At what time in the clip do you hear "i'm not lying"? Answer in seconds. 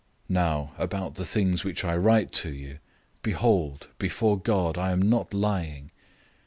4.75-5.91